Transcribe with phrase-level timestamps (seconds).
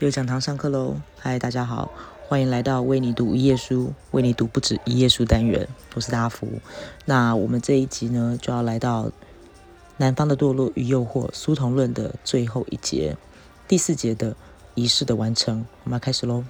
[0.00, 0.96] 有讲堂上课喽！
[1.18, 1.92] 嗨，大家好，
[2.26, 5.68] 欢迎来到为你读一页书，为你读不止一页书单元。
[5.94, 6.48] 我是大福。
[7.04, 9.10] 那我们这一集呢，就要来到
[9.98, 13.14] 南方的堕落与诱惑——苏童论的最后一节，
[13.68, 14.34] 第四节的
[14.74, 15.66] 仪式的完成。
[15.84, 16.44] 我们要开始喽。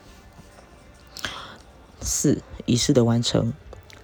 [2.01, 3.53] 四、仪式的完成。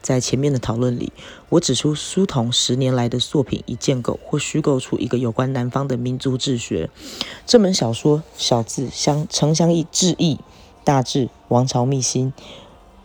[0.07, 1.13] 在前面的讨论里，
[1.49, 6.89] 我指出书童十年来的作品已建构或虚构出一个有关南方的民族志学。
[7.45, 10.39] 这本小说小字相承相异志异，
[10.85, 12.33] 大致王朝秘辛，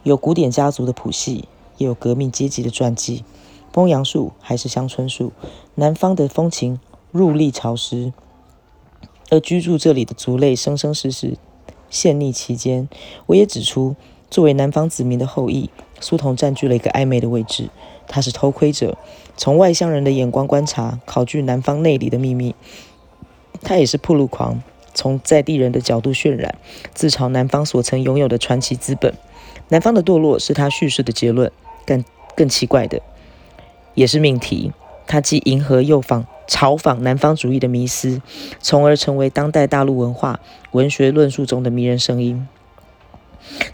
[0.03, 1.45] 有古典家族的谱系，
[1.79, 3.26] 也有革命阶级的传记。
[3.73, 5.34] 枫杨树还是乡村树，
[5.73, 6.79] 南方的风情
[7.09, 8.13] 入历潮湿，
[9.31, 11.35] 而居住这里的族类生生世世
[11.90, 12.88] 陷溺其间。
[13.26, 13.95] 我也指出。
[14.29, 15.70] 作为南方子民的后裔，
[16.02, 17.70] 苏童占据了一个暧昧的位置。
[18.08, 18.98] 他是偷窥者，
[19.38, 22.54] 从外乡人的眼光观察、考据南方内里的秘密。
[23.62, 24.62] 他也是铺路狂，
[24.94, 26.55] 从在地人的角度渲染、
[26.94, 29.14] 自嘲南方所曾拥有的传奇资本。
[29.70, 31.49] 南方的堕落是他叙事的结论。
[31.84, 32.05] 更
[32.36, 33.02] 更奇怪的，
[33.96, 34.71] 也是命题。
[35.08, 38.21] 他既迎合又仿嘲讽南方主义的迷思，
[38.60, 40.40] 从而成为当代大陆文化
[40.71, 42.48] 文学论述中的迷人声音。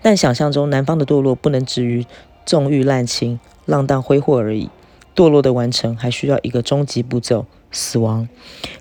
[0.02, 2.06] 但想象中南方的堕落不能止于
[2.46, 4.70] 纵欲滥情、浪荡挥霍而已，
[5.16, 8.28] 堕落的完成还需要一个终极步骤——死亡。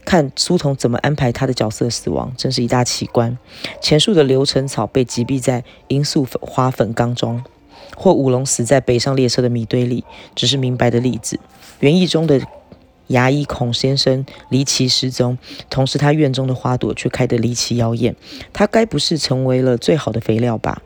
[0.05, 3.37] 看苏童怎么安排他的角色死亡，真是一大奇观。
[3.81, 7.43] 前述的流程草被击毙在罂粟花粉缸中，
[7.97, 11.41] 或舞龙死在北上列车的米堆里，只是明白的例子。
[11.81, 12.41] 原意中的。
[13.09, 15.39] 牙医孔先生离奇失踪，
[15.71, 18.17] 同时他院中的花朵却开得离奇妖艳。
[18.53, 20.83] 他该不是成为了最好的肥料吧？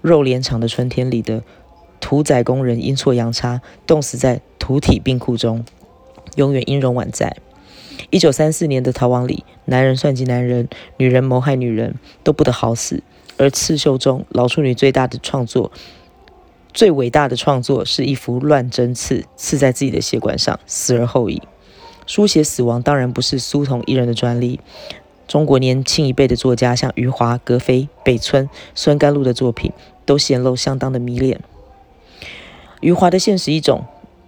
[0.00, 1.42] 肉联厂的春天里的
[2.00, 5.64] 屠宰工人阴错阳差冻死在土体冰库中，
[6.36, 7.36] 永远音容宛在。
[8.10, 13.02] 一九三四年的逃亡里，男人算计男人，女人谋害女人，都不得好死。
[13.36, 15.70] 而刺绣中老处女最大的创作。
[16.78, 21.42] 最伟大的创作是一幅乱针刺，刺在自己的血管上，死而后已。
[22.06, 24.60] 书写死亡当然不是苏童一人的专利，
[25.26, 29.72] 中国年轻一辈的作家，像余华、格非、北村、孙甘露的作品，
[30.06, 31.40] 都显露相当的迷恋。
[32.80, 33.82] 余华的《现实一种》，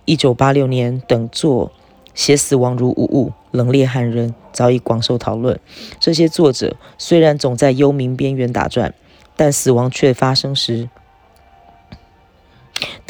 [0.05, 1.71] 一九八六年等作
[2.15, 5.61] 写死亡如无物，冷冽撼人，早已广受讨论。
[6.01, 8.93] 这些作者虽然总在幽冥边缘打转，
[9.37, 10.89] 但死亡却发生时。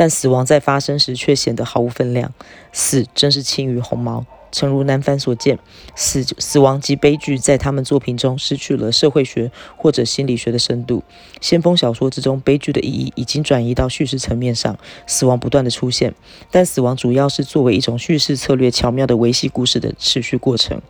[0.00, 2.32] 但死亡在发生时却显得毫无分量，
[2.72, 4.24] 死真是轻于鸿毛。
[4.52, 5.58] 诚如南帆所见，
[5.94, 11.02] 死死亡及悲剧在他们作品中失去了社会学或者心理学的深度。
[11.40, 16.14] 先锋小说之中，悲剧的意义已经转移到叙事层面上，死亡不断的出现，
[16.50, 20.80] 但死亡主要是作为一种叙事策略，巧妙的维系故事的持续过程。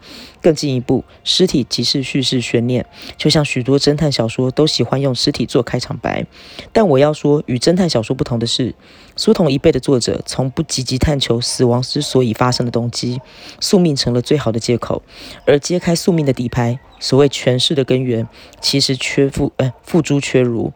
[0.43, 2.87] 更进一步，尸体即是叙事悬念，
[3.19, 6.27] 就像许多侦探小说都喜欢用尸体做开场白。
[6.73, 8.75] 但我要说，与侦探小说不同的是，
[9.21, 13.21] 苏童一辈的作者从不积极探求死亡之所以发生的动机。
[13.61, 15.03] 宿命成了最好的借口，
[15.45, 18.27] 而揭开宿命的底牌，所谓权势的根源，
[18.63, 20.73] 其实缺付呃付诸缺如。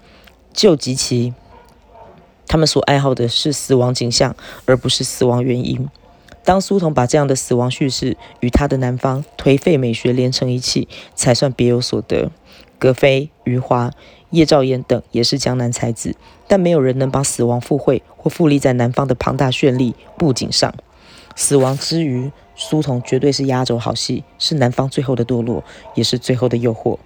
[0.53, 1.33] 就极其，
[2.47, 5.89] 他们所爱好的是死亡景象，而不是死亡原因。
[6.45, 12.31] 当苏童把这样的死亡叙事与他的南方颓废美学连成一气，才算别有所得。
[12.79, 13.91] 格非、余华、
[14.29, 16.15] 叶兆言等也是江南才子，
[16.47, 20.73] 但没有人能把死亡附会或复立在南方的庞大绚丽布景上。
[21.37, 22.33] 死亡之余。
[22.57, 25.65] 苏童绝对是压轴好戏，是南方最后的堕落，
[25.97, 26.99] 也是最后的诱惑。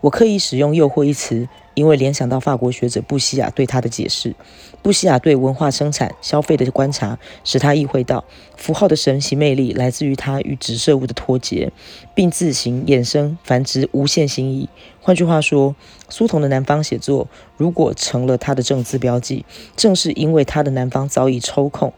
[0.00, 4.34] 我刻意使用“诱惑”一词，因为联想到法国学者布希亚对他的解释。
[4.82, 8.24] 布希亚对文化生产、消费的观察，使他意会到
[8.56, 11.72] 符号的神奇魅力来自于它与指涉物的脱节，
[12.14, 14.68] 并自行衍生繁殖无限新意。
[15.00, 15.74] 换句话说，
[16.10, 21.92] 苏童的南方写作如果成了他的正字标记，正是因为他的南方早已抽空。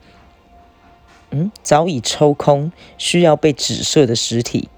[1.32, 4.68] 嗯，早已抽空，需要被指涉的实体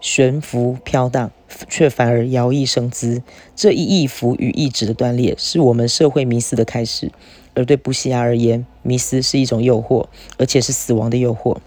[0.00, 1.30] 悬浮飘荡，
[1.68, 3.22] 却反而摇曳生姿。
[3.54, 7.12] 这一意符与意指的断裂，是我们社会迷思的开始。
[7.54, 10.06] 而对布希亚而言，迷思是一种诱惑，
[10.38, 11.58] 而且是死亡的诱惑。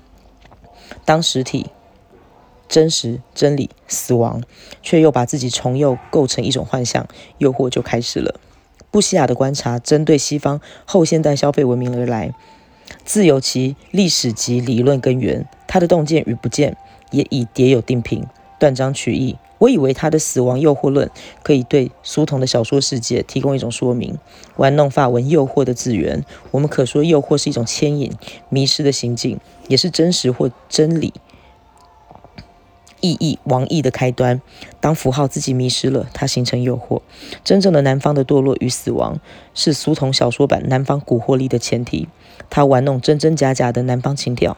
[1.06, 1.68] 当实体、
[2.68, 4.42] 真实、真理、死亡，
[4.82, 8.40] 却又把自己重又构成一种幻象，诱惑就开始了。
[8.90, 12.34] 布希亚的观察，针对西方后现代消费文明而来。
[13.06, 16.78] 自有其历史及理论根源，他的洞见与不见
[17.14, 18.26] 也已迭有定评，
[18.60, 19.38] 断章取义。
[19.60, 21.10] 我以为他的死亡诱惑论
[21.42, 24.20] 可以对苏童的小说世界提供一种说明。
[24.58, 28.12] 玩弄法文“诱惑”的字源，我们可说诱惑是一种牵引、
[28.50, 29.40] 迷失的行径，
[29.70, 31.14] 也是真实或真理。
[33.00, 34.42] 意义王意的开端。
[34.82, 37.02] 当符号自己迷失了，它形成诱惑。
[37.44, 39.20] 真正的南方的堕落与死亡，
[39.54, 42.10] 是苏童小说版南方蛊惑力的前提。
[42.50, 44.58] 他玩弄真真假假的南方情调，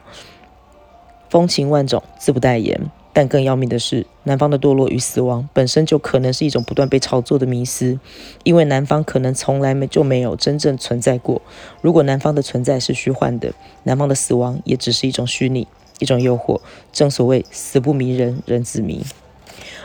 [1.29, 2.89] 风情万种，自不待言。
[3.13, 7.97] 但更要命的是，南方的堕落与死亡本身就可能是一种不断被炒作的迷思，
[8.43, 11.41] 因为南方可能从来没就没有真正存在过。
[11.81, 15.65] 如果南方的存在是虚幻的，南方的死亡也只是一种虚拟，
[15.99, 16.59] 一种诱惑。
[16.91, 19.01] 正所谓死不迷人，人自迷。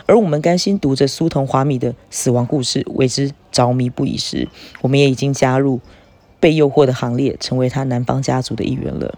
[0.06, 4.48] 而我们甘心读着苏童华米的死亡故事，为之着迷不已时，
[4.80, 5.78] 我们也已经加入
[6.40, 9.16] 被诱惑的行列，成为他南方家族的一员了。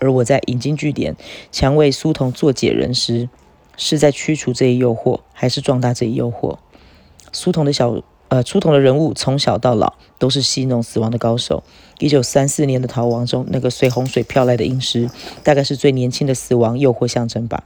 [0.00, 1.14] 而我在引经据典，
[1.52, 3.28] 强为苏童做解人时，
[3.76, 6.56] 是在驱除这一诱惑，还是壮大这一诱惑？
[7.30, 11.62] 苏童的小呃，苏童的人物从小到老都是戏弄死亡的高手。
[11.98, 15.10] 一九三四年的逃亡中，那个随洪水飘来的阴尸，
[15.42, 17.64] 大概是最年轻的死亡诱惑象征吧。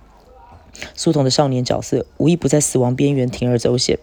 [0.94, 3.98] 苏童的少年角色无一不在死亡边缘铤而走险。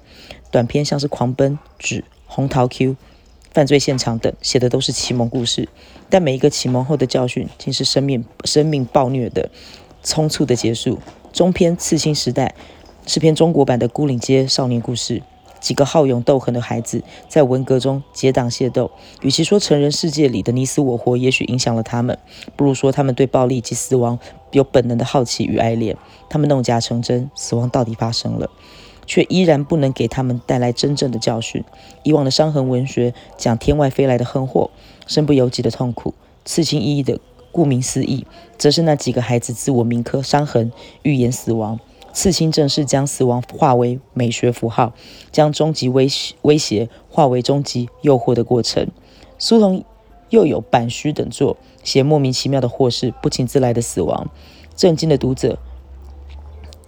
[0.52, 1.96] 短片像是《狂奔》《纸》
[2.28, 2.92] 《红桃 Q》
[3.52, 5.68] 《犯罪现场》等，写的都是启蒙故事，
[6.10, 9.50] 但每一个启蒙后的教训，竟是生命生命暴虐的
[10.04, 10.98] 匆促的结束。
[11.34, 12.56] 中篇《刺青时代》
[13.12, 15.22] 是篇中国版的孤岭街少年故事。
[15.60, 18.90] 几个好勇斗狠的孩子在文革中结党械斗。
[19.22, 22.18] 与其说成人世界里的你死我活也许影响了他们，
[22.56, 24.18] 不如说他们对暴力及死亡
[24.54, 25.96] 有本能的好奇与爱恋。
[26.32, 28.50] 他们弄假成真，死亡到底发生了，
[29.12, 31.62] 却依然不能给他们带来真正的教训。
[32.04, 34.72] 以往的伤痕文学讲天外飞来的横祸，
[35.06, 36.14] 身不由己的痛苦。
[36.46, 37.20] 刺青意义的。
[37.52, 38.26] 顾名思义，
[38.58, 40.72] 则是那几个孩子自我铭刻伤痕，
[41.04, 41.78] 预言死亡。
[42.14, 44.94] 刺青正是将死亡化为美学符号，
[45.34, 46.08] 将终极威
[46.44, 48.88] 威胁化为终极诱惑的过程。
[49.38, 49.84] 苏童
[50.30, 54.30] 又有板虚等作，写莫名其妙的祸事，不请自来的死亡。
[54.78, 55.60] 震惊的读者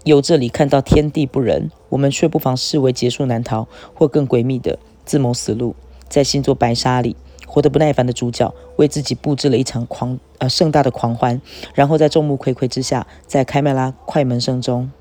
[0.03, 5.75] 由这里看到天地不仁，我们却不妨视为结束难逃，或更诡秘的自谋死路。
[6.07, 7.15] 在星座白沙里。
[7.45, 11.39] 活得不耐烦的主角为自己布置了一场狂呃盛大的狂欢，
[11.75, 14.91] 然后在众目睽睽之下，在开麦拉快门声中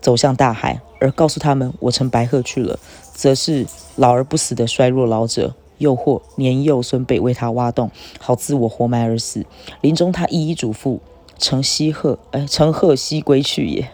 [0.00, 2.80] 走向大海，而告诉他们我乘白鹤去了，
[3.14, 3.64] 则是
[3.94, 9.46] 老而不死的衰弱老者，诱惑年幼孙辈为他挖洞，好自我活埋而死。
[9.82, 10.98] 临终他一一嘱咐：
[11.38, 13.88] 乘西鹤，哎，乘鹤西归去也。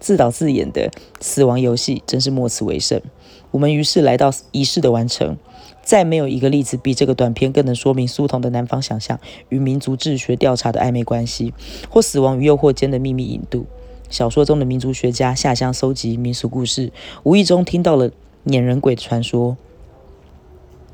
[0.00, 0.90] 自导自演的
[1.20, 3.02] 死亡游戏真是莫此为甚。
[3.50, 5.36] 我们于是来到仪式的完成。
[5.84, 9.18] 再没有一个例子比这个短片更能说明苏童的南方想象
[9.48, 11.52] 与民族志学调查的暧昧关系，
[11.90, 13.66] 或死亡与诱惑间的秘密引渡。
[14.08, 16.92] 小说中的民族学家下乡搜集民俗故事，
[17.24, 18.12] 无意中听到了
[18.44, 19.56] 撵人鬼的传说。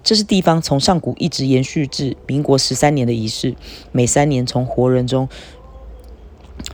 [0.02, 3.55] 这是地方从上古一直延续至民国十三年的仪式，
[3.93, 5.29] 每三年从活人中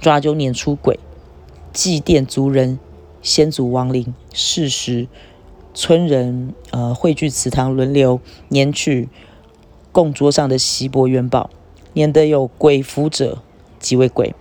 [0.01, 1.01] 抓阄撵出鬼，
[1.75, 2.79] 祭奠族人
[3.21, 4.15] 先祖亡灵。
[4.32, 5.09] 事实。
[5.76, 9.09] 村人呃汇聚祠堂，轮流拈取
[9.91, 11.50] 供桌上的锡箔元宝，
[11.94, 13.43] 念得有鬼符者
[13.81, 14.37] 即为鬼，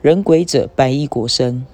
[0.00, 1.66] 人鬼者白衣裹身。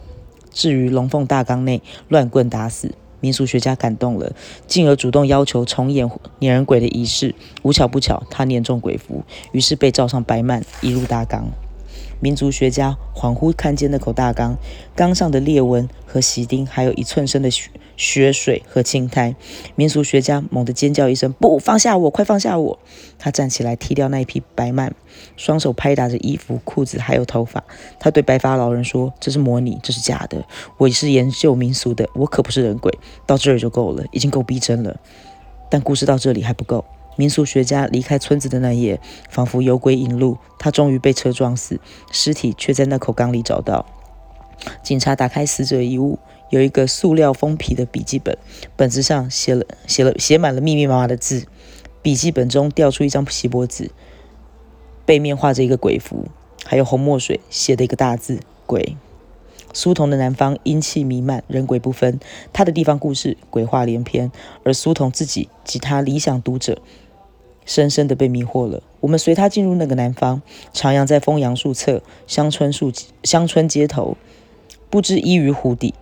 [0.51, 4.33] 至于龙凤大缸内乱棍打死，民俗学家感动了，
[4.67, 7.35] 进而主动要求重演撵人鬼的仪式。
[7.63, 9.23] 无巧不巧，他念中鬼符，
[9.53, 11.47] 于是被罩上白幔，移入大缸。
[12.21, 14.57] 民族学家恍惚看见那口大缸，
[14.95, 17.71] 缸上的裂纹和锡钉，还有一寸深的血。
[17.99, 19.35] 血水和青苔，
[19.75, 22.11] 民俗学家猛地尖叫一声：“不，放下我！
[22.11, 22.79] 快放下我！”
[23.19, 24.93] 他站起来踢掉那一匹白幔，
[25.39, 27.65] 双手拍打着衣服、裤子还有头发。
[27.99, 30.45] 他对白发老人说：“这是模拟，这是假的。
[30.77, 32.93] 我是研究民俗的，我可不是人鬼。
[33.25, 35.01] 到这儿就够了，已经够逼真了。
[35.71, 36.85] 但故事到这里还不够。
[37.17, 41.81] 民俗学家离开村子的那夜，仿佛有鬼引路，他终于被车撞死，
[42.13, 43.85] 尸体却在那口缸里找到。
[44.83, 46.19] 警察打开死者遗物。
[46.51, 48.39] 有一个塑料封皮的笔记本，
[48.77, 51.45] 本子上写了写了写满了密密麻麻的字。
[52.03, 53.91] 笔记本中掉出一张锡箔纸，
[55.05, 56.27] 背面画着一个鬼符，
[56.65, 58.97] 还有红墨水写的一个大字“鬼”。
[59.75, 62.21] 苏童的南方阴气弥漫，人鬼不分，
[62.53, 64.31] 他的地方故事鬼话连篇，
[64.63, 66.81] 而苏童自己及他理想读者，
[67.67, 68.83] 深深的被迷惑了。
[69.01, 70.41] 我们随他进入那个南方，
[70.73, 72.91] 徜徉在枫杨树侧、乡村树
[73.23, 74.17] 乡村街头，
[74.89, 75.93] 不知依于湖底。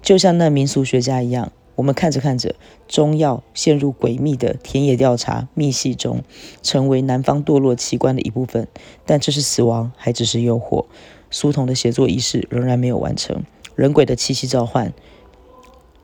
[0.00, 2.54] 就像那民俗学家一样，我们看着看着，
[2.86, 6.22] 中药陷入诡秘的田野调查密系中，
[6.62, 8.68] 成为南方堕落奇观的一部分。
[9.06, 10.84] 但这是死亡，还只是诱惑。
[11.30, 13.42] 苏童的写作仪式仍然没有完成，
[13.74, 14.92] 人鬼的气息召唤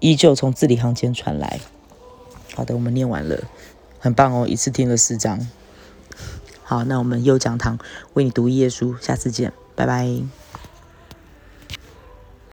[0.01, 1.61] 依旧从字里行间传来。
[2.55, 3.43] 好的，我们念完了，
[3.99, 5.47] 很棒哦，一次听了四章。
[6.63, 7.79] 好，那我们右讲堂
[8.15, 10.23] 为你读一页书，下次见，拜拜。